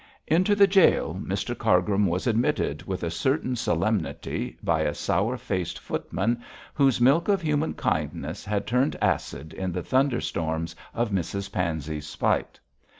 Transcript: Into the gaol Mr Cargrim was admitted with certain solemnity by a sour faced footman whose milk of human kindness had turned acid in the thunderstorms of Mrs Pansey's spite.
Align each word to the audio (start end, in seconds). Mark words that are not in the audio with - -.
Into 0.25 0.55
the 0.55 0.65
gaol 0.65 1.13
Mr 1.13 1.55
Cargrim 1.55 2.07
was 2.07 2.25
admitted 2.25 2.81
with 2.87 3.07
certain 3.13 3.55
solemnity 3.55 4.57
by 4.63 4.81
a 4.81 4.95
sour 4.95 5.37
faced 5.37 5.77
footman 5.77 6.41
whose 6.73 6.99
milk 6.99 7.27
of 7.27 7.39
human 7.43 7.75
kindness 7.75 8.43
had 8.43 8.65
turned 8.65 8.97
acid 8.99 9.53
in 9.53 9.71
the 9.71 9.83
thunderstorms 9.83 10.75
of 10.95 11.11
Mrs 11.11 11.51
Pansey's 11.51 12.07
spite. 12.07 12.59